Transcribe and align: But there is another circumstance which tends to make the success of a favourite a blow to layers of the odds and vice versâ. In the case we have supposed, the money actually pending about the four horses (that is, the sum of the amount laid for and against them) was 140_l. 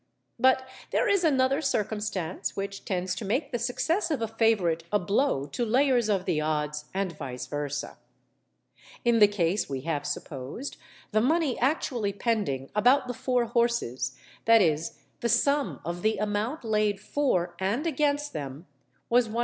But 0.39 0.67
there 0.91 1.07
is 1.07 1.23
another 1.23 1.61
circumstance 1.61 2.55
which 2.55 2.85
tends 2.85 3.13
to 3.13 3.23
make 3.23 3.51
the 3.51 3.59
success 3.59 4.09
of 4.09 4.19
a 4.19 4.27
favourite 4.27 4.83
a 4.91 4.97
blow 4.97 5.45
to 5.45 5.63
layers 5.63 6.09
of 6.09 6.25
the 6.25 6.41
odds 6.41 6.85
and 6.91 7.15
vice 7.15 7.45
versâ. 7.47 7.97
In 9.05 9.19
the 9.19 9.27
case 9.27 9.69
we 9.69 9.81
have 9.81 10.07
supposed, 10.07 10.77
the 11.11 11.21
money 11.21 11.55
actually 11.59 12.13
pending 12.13 12.71
about 12.75 13.05
the 13.07 13.13
four 13.13 13.45
horses 13.45 14.15
(that 14.45 14.59
is, 14.59 14.97
the 15.19 15.29
sum 15.29 15.79
of 15.85 16.01
the 16.01 16.17
amount 16.17 16.63
laid 16.63 16.99
for 16.99 17.53
and 17.59 17.85
against 17.85 18.33
them) 18.33 18.65
was 19.07 19.27
140_l. 19.29 19.39